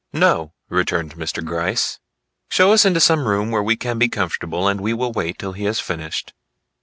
[0.13, 1.45] "No," returned Mr.
[1.45, 1.99] Gryce;
[2.49, 5.53] "show us into some room where we can be comfortable and we will wait till
[5.53, 6.33] he has finished."